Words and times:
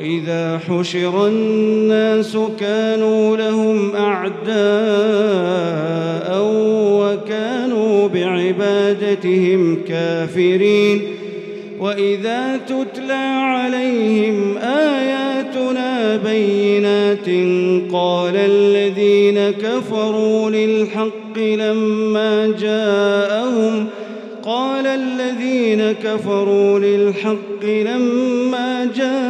وإذا 0.00 0.60
حشر 0.68 1.26
الناس 1.26 2.36
كانوا 2.60 3.36
لهم 3.36 3.96
أعداء 3.96 4.50
وكانوا 7.00 8.08
بعبادتهم 8.08 9.82
كافرين 9.88 11.00
وإذا 11.80 12.56
تتلى 12.56 13.40
عليهم 13.42 14.58
آياتنا 14.58 16.16
بينات 16.16 17.28
قال 17.92 18.36
الذين 18.36 19.50
كفروا 19.50 20.50
للحق 20.50 21.38
لما 21.38 22.54
جاءهم 22.60 23.86
قال 24.42 24.86
الذين 24.86 25.92
كفروا 25.92 26.78
للحق 26.78 27.64
لما 27.64 28.90
جاءهم 28.96 29.29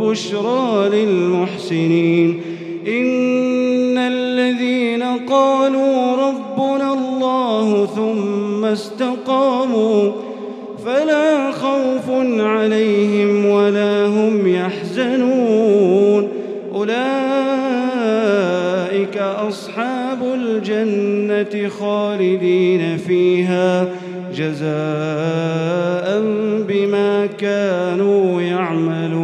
وبشرى 0.00 0.88
للمحسنين. 0.92 2.40
إن 2.88 3.98
الذين 3.98 5.02
قالوا 5.02 6.16
ربنا 6.28 6.92
الله 6.92 7.86
ثم 7.86 8.64
استقاموا 8.64 10.12
فلا 10.84 11.50
خوف 11.50 12.10
عليهم 12.38 13.46
ولا 13.46 14.06
هم 14.06 14.48
يحزنون. 14.48 16.28
أولئك 16.74 16.94
أصحاب 19.48 20.18
الجنة 20.34 21.68
خالدين 21.68 22.96
فيها 22.96 23.88
جزاء 24.36 26.22
بما 26.68 27.26
كانوا 27.26 28.42
يعملون. 28.42 29.23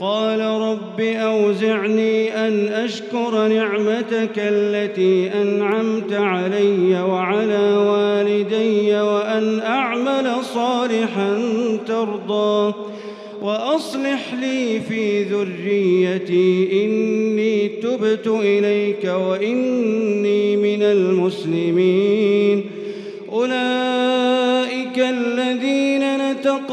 قال 0.00 0.40
رب 0.40 1.00
أوزعني 1.00 2.34
أن 2.48 2.68
أشكر 2.68 3.48
نعمتك 3.48 4.32
التي 4.36 5.32
أنعمت 5.42 6.12
علي 6.12 7.02
وعلى 7.02 7.76
والدي 7.76 9.00
وأن 9.00 9.60
أعمل 9.60 10.44
صالحا 10.54 11.38
ترضاه 11.86 12.74
وأصلح 13.42 14.34
لي 14.40 14.80
في 14.80 15.22
ذريتي 15.22 16.84
إني 16.84 17.68
تبت 17.68 18.26
إليك 18.26 19.04
وإني 19.04 20.56
من 20.56 20.82
المسلمين 20.82 22.47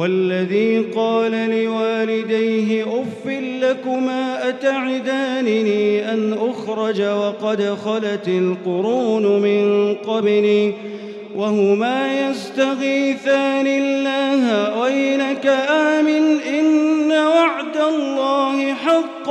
والذي 0.00 0.78
قال 0.78 1.30
لوالديه 1.30 2.84
أف 2.84 3.26
لكما 3.62 4.48
أتعدانني 4.48 6.12
أن 6.12 6.32
أخرج 6.32 7.02
وقد 7.02 7.76
خلت 7.84 8.28
القرون 8.28 9.42
من 9.42 9.94
قبلي 9.94 10.74
وهما 11.36 12.28
يستغيثان 12.30 13.66
الله 13.66 14.78
ويلك 14.80 15.46
آمن 15.70 16.40
إن 16.40 17.12
وعد 17.12 17.76
الله 17.76 18.74
حق 18.74 19.30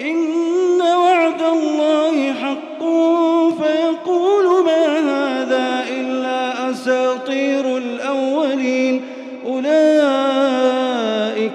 إن 0.00 0.80
وعد 0.80 1.42
الله 1.42 2.09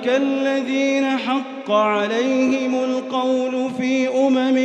أولئك 0.05 0.21
الذين 0.21 1.05
حق 1.05 1.71
عليهم 1.71 2.75
القول 2.75 3.69
في 3.77 4.07
أمم 4.07 4.59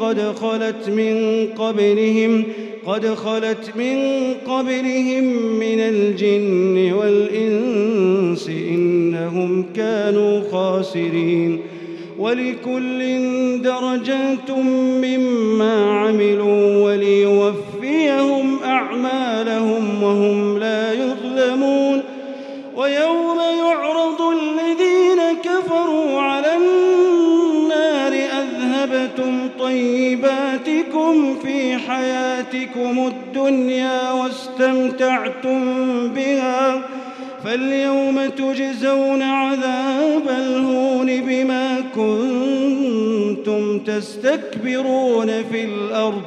قد 0.00 0.20
خلت 0.20 0.88
من 0.88 1.46
قبلهم 1.58 2.44
قد 2.86 3.06
خلت 3.06 3.72
من 3.76 3.98
قبلهم 4.46 5.24
من 5.58 5.80
الجن 5.80 6.92
والإنس 6.92 8.48
إنهم 8.48 9.66
كانوا 9.76 10.40
خاسرين. 10.52 11.60
ولكل 12.18 13.02
درجات 13.62 14.50
مما 15.02 15.90
عملوا 15.90 16.76
وليوفيهم 16.84 18.58
أعمالهم 18.64 20.02
وهم 20.02 20.45
حياتكم 32.86 33.06
الدنيا 33.06 34.12
واستمتعتم 34.12 35.60
بها 36.14 36.82
فاليوم 37.44 38.26
تجزون 38.28 39.22
عذاب 39.22 40.28
الهون 40.28 41.06
بما 41.06 41.80
كنتم 41.94 43.78
تستكبرون 43.78 45.26
في 45.26 45.64
الأرض 45.64 46.22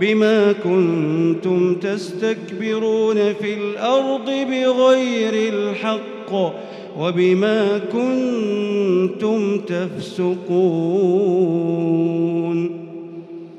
بما 0.00 0.52
كنتم 0.52 1.74
تستكبرون 1.74 3.16
في 3.34 3.54
الأرض 3.54 4.26
بغير 4.26 5.52
الحق 5.54 6.32
وبما 6.98 7.80
كنتم 7.92 9.58
تفسقون 9.58 11.12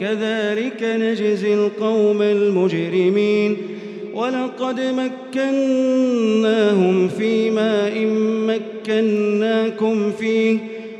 كذلك 0.00 0.82
نجزي 0.82 1.54
القوم 1.54 2.22
المجرمين. 2.22 3.56
ولقد 4.14 4.80
مكناهم 5.34 7.08
في 7.08 7.50
ماء 7.50 8.06
مكناكم 8.46 10.12
فيه 10.12 10.58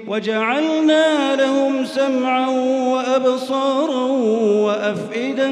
وجعلنا 0.09 1.37
لهم 1.37 1.85
سمعا 1.85 2.49
وأبصارا 2.91 4.05
وأفئدة 4.63 5.51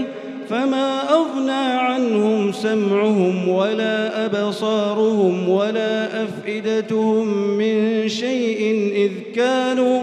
فما 0.48 1.12
أغنى 1.12 1.72
عنهم 1.78 2.52
سمعهم 2.52 3.48
ولا 3.48 4.26
أبصارهم 4.26 5.48
ولا 5.48 6.24
أفئدتهم 6.24 7.28
من 7.58 8.08
شيء 8.08 8.90
إذ 8.94 9.10
كانوا 9.36 10.02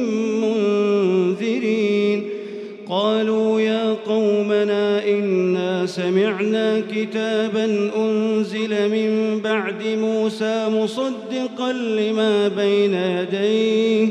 سمعنا 5.95 6.81
كتابا 6.91 7.91
أنزل 7.95 8.71
من 8.89 9.39
بعد 9.41 9.83
موسى 9.83 10.67
مصدقا 10.69 11.71
لما 11.73 12.47
بين 12.47 12.93
يديه 12.93 14.09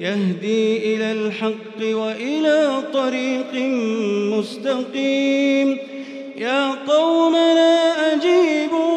يهدي 0.00 0.94
إلى 0.94 1.12
الحق 1.12 1.78
وإلى 1.82 2.82
طريق 2.92 3.54
مستقيم. 4.34 5.78
يا 6.36 6.70
قومنا 6.88 7.90
ويجركم 8.00 8.89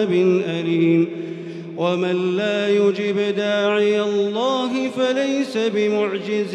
عذاب 0.00 0.42
أليم. 0.48 1.08
ومن 1.76 2.36
لا 2.36 2.68
يجب 2.68 3.36
داعي 3.36 4.02
الله 4.02 4.88
فليس 4.96 5.56
بمعجز 5.56 6.50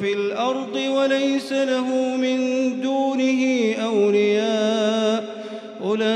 في 0.00 0.12
الأرض 0.12 0.76
وليس 0.96 1.52
له 1.52 2.16
من 2.16 2.40
دونه 2.80 3.74
أولياء. 3.84 5.36
أولئك 5.84 6.06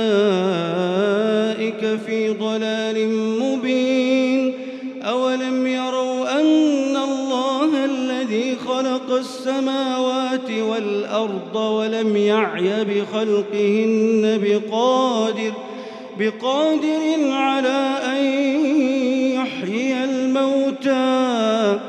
في 2.07 2.29
ضلال 2.29 3.09
مبين. 3.41 4.55
أولم 5.03 5.67
يروا 5.67 6.41
أن 6.41 6.97
الله 6.97 7.85
الذي 7.85 8.57
خلق 8.57 9.13
السماوات 9.19 10.51
والأرض 10.71 11.57
ولم 11.57 12.17
يعي 12.17 12.85
بخلقهن 12.85 14.41
بقادر 14.45 15.53
بقادر 16.21 17.31
على 17.31 17.99
أن 18.05 18.25
يحيي 19.35 20.05
الموتى. 20.05 21.81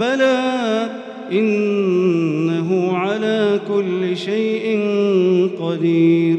بلى 0.00 0.90
إنه 1.32 2.96
على 2.96 3.60
كل 3.68 4.16
شيء 4.16 4.80
قدير. 5.60 6.38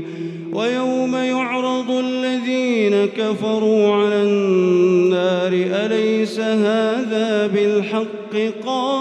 ويوم 0.54 1.16
يعرض 1.16 1.92
الذين 1.92 3.06
كفروا 3.06 3.96
على 3.96 4.24
النار 4.24 5.52
أليس 5.54 6.40
هذا 6.40 7.48
بالحق؟ 7.48 8.66
قالوا 8.66 9.01